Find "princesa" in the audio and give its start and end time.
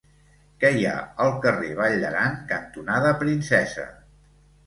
3.19-3.87